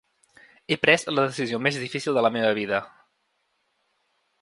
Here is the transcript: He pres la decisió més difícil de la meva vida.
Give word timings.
He 0.69 0.77
pres 0.85 1.05
la 1.17 1.27
decisió 1.27 1.61
més 1.67 1.79
difícil 1.83 2.19
de 2.19 2.25
la 2.29 2.35
meva 2.39 2.51
vida. 2.61 2.83